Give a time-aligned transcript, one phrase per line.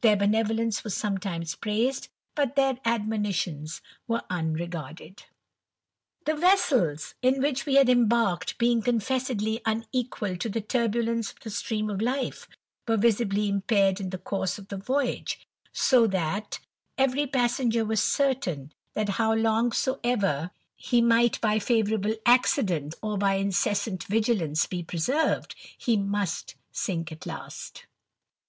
[0.00, 5.26] Their benevolence was sometimes praised, but their admonitions were unregarded.
[6.24, 11.50] The vessels in which we had embarked being confessedly unequal to the turbulence of the
[11.50, 12.48] stream of life^
[12.88, 16.58] were visibly impaired in the course of the voyage; so that
[16.98, 21.12] every passenger was certain, that how long soever he THE RAMBLER.
[21.12, 27.26] 129 ^ight, by favourable accidents, or by incessant vigilance, ^^ preserved, he must sink at
[27.26, 27.86] last.